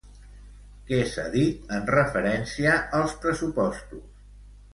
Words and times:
Què 0.87 1.01
s'ha 1.11 1.25
dit 1.35 1.67
en 1.81 1.85
referència 1.97 2.79
als 3.01 3.15
pressupostos? 3.27 4.11